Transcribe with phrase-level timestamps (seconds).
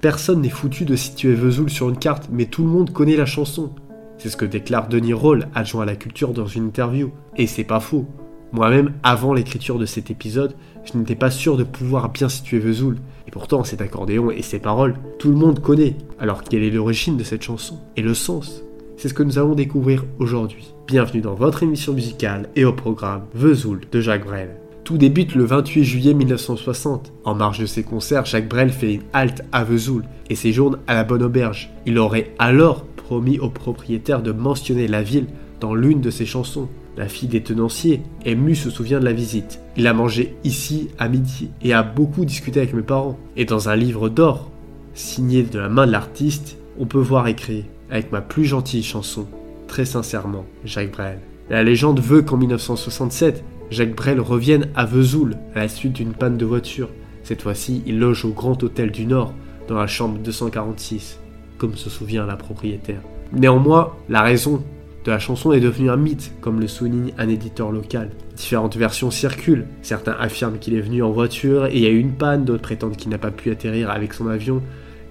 [0.00, 3.26] Personne n'est foutu de situer Vesoul sur une carte, mais tout le monde connaît la
[3.26, 3.70] chanson.
[4.16, 7.10] C'est ce que déclare Denis Roll, adjoint à la culture, dans une interview.
[7.36, 8.06] Et c'est pas faux.
[8.52, 10.54] Moi-même, avant l'écriture de cet épisode,
[10.84, 12.96] je n'étais pas sûr de pouvoir bien situer Vesoul.
[13.28, 15.96] Et pourtant, cet accordéon et ses paroles, tout le monde connaît.
[16.18, 18.62] Alors quelle est l'origine de cette chanson Et le sens?
[18.96, 20.74] C'est ce que nous allons découvrir aujourd'hui.
[20.86, 24.56] Bienvenue dans votre émission musicale et au programme Vesoul de Jacques Brel.
[24.90, 27.12] Tout débute le 28 juillet 1960.
[27.22, 30.94] En marge de ses concerts, Jacques Brel fait une halte à Vesoul et séjourne à
[30.94, 31.70] la Bonne Auberge.
[31.86, 35.28] Il aurait alors promis au propriétaire de mentionner la ville
[35.60, 36.68] dans l'une de ses chansons.
[36.96, 39.60] La fille des tenanciers, émue, se souvient de la visite.
[39.76, 43.16] Il a mangé ici à midi et a beaucoup discuté avec mes parents.
[43.36, 44.50] Et dans un livre d'or,
[44.94, 49.28] signé de la main de l'artiste, on peut voir écrit avec ma plus gentille chanson,
[49.68, 51.20] très sincèrement, Jacques Brel.
[51.48, 56.36] La légende veut qu'en 1967, Jacques Brel revienne à Vesoul à la suite d'une panne
[56.36, 56.88] de voiture.
[57.22, 59.32] Cette fois-ci, il loge au Grand Hôtel du Nord,
[59.68, 61.20] dans la chambre 246,
[61.56, 63.02] comme se souvient la propriétaire.
[63.32, 64.64] Néanmoins, la raison
[65.04, 68.10] de la chanson est devenue un mythe, comme le souligne un éditeur local.
[68.36, 69.66] Différentes versions circulent.
[69.82, 72.62] Certains affirment qu'il est venu en voiture et il y a eu une panne, d'autres
[72.62, 74.62] prétendent qu'il n'a pas pu atterrir avec son avion,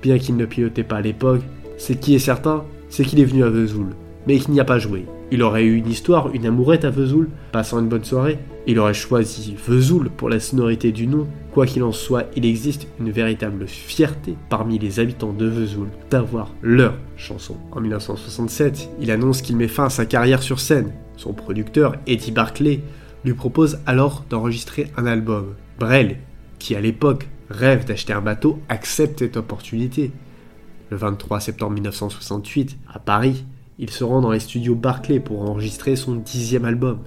[0.01, 1.41] bien qu'il ne pilotait pas à l'époque.
[1.77, 3.95] Ce qui est certain, c'est qu'il est venu à Vesoul,
[4.29, 5.07] mais qu'il n'y a pas joué.
[5.31, 8.37] Il aurait eu une histoire, une amourette à Vesoul, passant une bonne soirée.
[8.67, 11.27] Il aurait choisi Vesoul pour la sonorité du nom.
[11.51, 16.51] Quoi qu'il en soit, il existe une véritable fierté parmi les habitants de Vesoul d'avoir
[16.61, 17.57] leur chanson.
[17.71, 20.91] En 1967, il annonce qu'il met fin à sa carrière sur scène.
[21.17, 22.81] Son producteur, Eddie Barclay,
[23.25, 25.55] lui propose alors d'enregistrer un album.
[25.79, 26.17] Brel,
[26.59, 30.11] qui à l'époque rêve d'acheter un bateau, accepte cette opportunité.
[30.91, 33.43] Le 23 septembre 1968, à Paris,
[33.79, 36.99] il se rend dans les studios Barclay pour enregistrer son dixième album.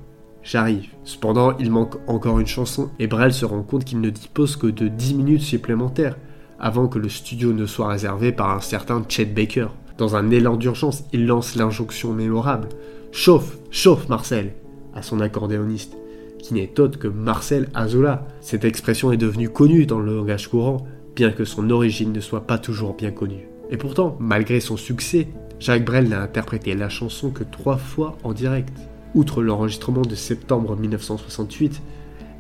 [0.42, 0.88] J'arrive.
[1.04, 4.66] Cependant, il manque encore une chanson et Brel se rend compte qu'il ne dispose que
[4.66, 6.16] de 10 minutes supplémentaires
[6.58, 9.68] avant que le studio ne soit réservé par un certain Chet Baker.
[9.98, 12.70] Dans un élan d'urgence, il lance l'injonction mémorable
[13.12, 14.54] Chauffe, chauffe Marcel
[14.94, 15.96] à son accordéoniste,
[16.38, 18.26] qui n'est autre que Marcel Azola.
[18.40, 22.46] Cette expression est devenue connue dans le langage courant, bien que son origine ne soit
[22.46, 23.48] pas toujours bien connue.
[23.70, 25.28] Et pourtant, malgré son succès,
[25.62, 28.76] Jacques Brel n'a interprété la chanson que trois fois en direct.
[29.14, 31.80] Outre l'enregistrement de septembre 1968,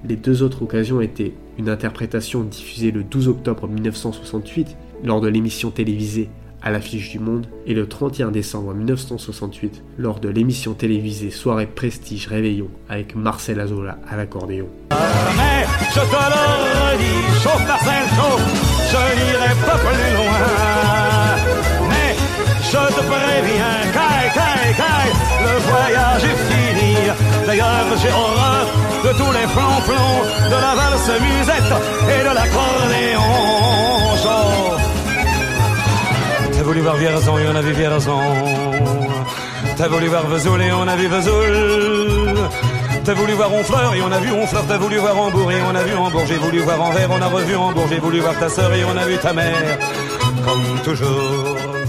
[0.08, 5.70] les deux autres occasions étaient une interprétation diffusée le 12 octobre 1968 lors de l'émission
[5.70, 6.30] télévisée
[6.62, 12.26] à l'affiche du monde et le 31 décembre 1968 lors de l'émission télévisée Soirée Prestige
[12.26, 14.66] Réveillon avec Marcel Azola à l'accordéon.
[22.70, 25.12] Je te préviens, caille, caille, caille,
[25.46, 26.94] le voyage est fini.
[27.46, 28.66] D'ailleurs, j'ai horreur
[29.04, 29.82] de tous les flancs
[30.48, 31.74] de la valse musette
[32.14, 33.52] et de l'accordéon.
[36.52, 38.20] T'as voulu voir Vierzon et on a vu Vierzon.
[39.76, 42.38] T'as voulu voir Vesoul et on a vu Vesoul.
[43.04, 44.64] T'as voulu voir Honfleur et on a vu Honfleur.
[44.68, 46.22] T'as voulu voir Hambourg et on a vu Hambourg.
[46.28, 47.86] J'ai voulu voir Anvers, on a revu Hambourg.
[47.90, 49.78] J'ai voulu voir ta sœur et on a vu ta mère.
[50.44, 51.81] Comme toujours.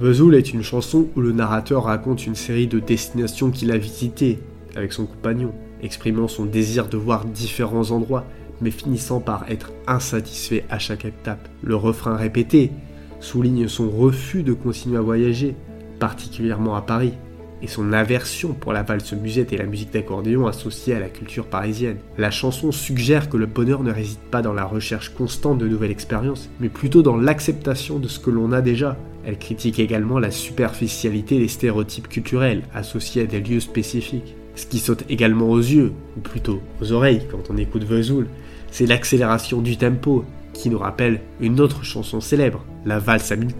[0.00, 4.38] Vesoul est une chanson où le narrateur raconte une série de destinations qu'il a visitées
[4.76, 8.24] avec son compagnon, exprimant son désir de voir différents endroits,
[8.60, 11.48] mais finissant par être insatisfait à chaque étape.
[11.64, 12.70] Le refrain répété
[13.18, 15.56] souligne son refus de continuer à voyager,
[15.98, 17.14] particulièrement à Paris,
[17.60, 21.46] et son aversion pour la valse musette et la musique d'accordéon associée à la culture
[21.46, 21.98] parisienne.
[22.16, 25.90] La chanson suggère que le bonheur ne réside pas dans la recherche constante de nouvelles
[25.90, 28.96] expériences, mais plutôt dans l'acceptation de ce que l'on a déjà,
[29.28, 34.34] elle critique également la superficialité des stéréotypes culturels associés à des lieux spécifiques.
[34.54, 38.26] Ce qui saute également aux yeux, ou plutôt aux oreilles quand on écoute Vesoul,
[38.70, 40.24] c'est l'accélération du tempo,
[40.54, 43.52] qui nous rappelle une autre chanson célèbre, la valse à mille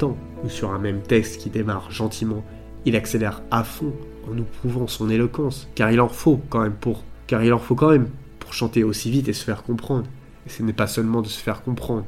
[0.42, 2.42] où sur un même texte qui démarre gentiment,
[2.86, 3.92] il accélère à fond
[4.26, 7.58] en nous prouvant son éloquence, car il en faut quand même pour, car il en
[7.58, 8.08] faut quand même
[8.38, 10.06] pour chanter aussi vite et se faire comprendre.
[10.46, 12.06] Et ce n'est pas seulement de se faire comprendre,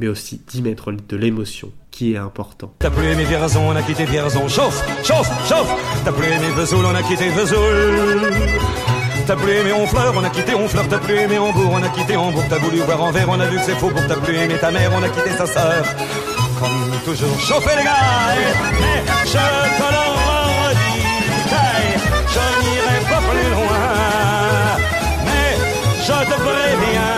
[0.00, 2.72] mais aussi d'y mettre de l'émotion qui est important.
[2.78, 4.48] T'as plus aimé Vierzon, on a quitté Vierzon.
[4.48, 5.72] Chauffe, chauffe, chauffe.
[6.04, 8.32] T'as plus aimé Vesoul, on a quitté Vesoul.
[9.26, 10.86] T'as plus aimé Honfleur, on a quitté Honfleur.
[10.88, 12.44] T'as plus aimé Hambourg, on a quitté Hambourg.
[12.48, 13.90] T'as voulu voir en verre, on a vu que c'est faux.
[13.90, 15.84] Pour t'as plus aimé ta mère, on a quitté sa sœur.
[16.58, 17.90] Comme toujours, chauffez les gars.
[18.80, 21.02] Mais je te le redis,
[22.34, 23.86] je n'irai pas plus loin.
[25.26, 25.50] Mais
[26.06, 27.16] je te préviens,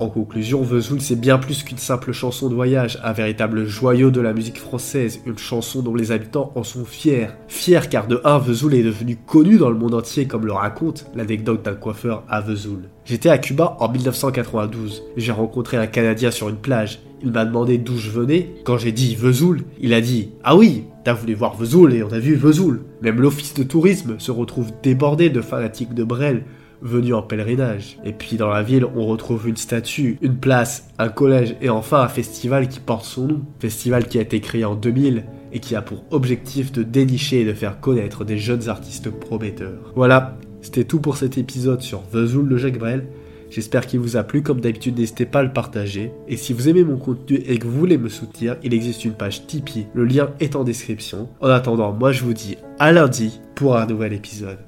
[0.00, 4.20] En conclusion, Vesoul c'est bien plus qu'une simple chanson de voyage, un véritable joyau de
[4.20, 7.28] la musique française, une chanson dont les habitants en sont fiers.
[7.48, 11.06] Fiers car de un, Vesoul est devenu connu dans le monde entier comme le raconte
[11.14, 12.88] l'anecdote d'un coiffeur à Vesoul.
[13.04, 15.04] J'étais à Cuba en 1992.
[15.16, 16.98] J'ai rencontré un Canadien sur une plage.
[17.24, 18.50] Il m'a demandé d'où je venais.
[18.64, 22.12] Quand j'ai dit Vesoul, il a dit Ah oui, t'as voulu voir Vesoul et on
[22.12, 22.82] a vu Vesoul.
[23.00, 26.44] Même l'office de tourisme se retrouve débordé de fanatiques de Brel
[26.82, 27.98] venus en pèlerinage.
[28.04, 32.02] Et puis dans la ville, on retrouve une statue, une place, un collège et enfin
[32.02, 33.40] un festival qui porte son nom.
[33.58, 35.24] Festival qui a été créé en 2000
[35.54, 39.92] et qui a pour objectif de dénicher et de faire connaître des jeunes artistes prometteurs.
[39.96, 43.06] Voilà, c'était tout pour cet épisode sur Vesoul de Jacques Brel.
[43.50, 46.12] J'espère qu'il vous a plu, comme d'habitude n'hésitez pas à le partager.
[46.28, 49.14] Et si vous aimez mon contenu et que vous voulez me soutenir, il existe une
[49.14, 51.28] page Tipeee, le lien est en description.
[51.40, 54.58] En attendant, moi je vous dis à lundi pour un nouvel épisode.